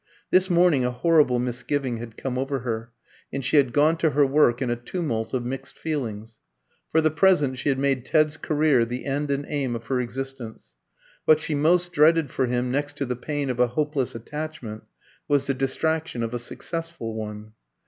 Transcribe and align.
This 0.31 0.49
morning 0.49 0.83
a 0.83 0.89
horrible 0.89 1.37
misgiving 1.37 1.97
had 1.97 2.17
come 2.17 2.35
over 2.35 2.61
her, 2.61 2.91
and 3.31 3.45
she 3.45 3.57
had 3.57 3.71
gone 3.71 3.97
to 3.97 4.09
her 4.09 4.25
work 4.25 4.59
in 4.59 4.71
a 4.71 4.75
tumult 4.75 5.31
of 5.31 5.45
mixed 5.45 5.77
feelings. 5.77 6.39
For 6.89 7.01
the 7.01 7.11
present 7.11 7.59
she 7.59 7.69
had 7.69 7.77
made 7.77 8.03
Ted's 8.03 8.35
career 8.35 8.83
the 8.83 9.05
end 9.05 9.29
and 9.29 9.45
aim 9.47 9.75
of 9.75 9.85
her 9.85 10.01
existence. 10.01 10.73
What 11.25 11.39
she 11.39 11.53
most 11.53 11.91
dreaded 11.91 12.31
for 12.31 12.47
him, 12.47 12.71
next 12.71 12.97
to 12.97 13.05
the 13.05 13.15
pain 13.15 13.51
of 13.51 13.59
a 13.59 13.67
hopeless 13.77 14.15
attachment, 14.15 14.85
was 15.27 15.45
the 15.45 15.53
distraction 15.53 16.23
of 16.23 16.33
a 16.33 16.39
successful 16.39 17.13
one. 17.13 17.51